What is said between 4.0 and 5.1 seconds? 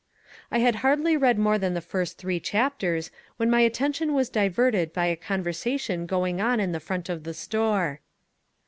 was diverted by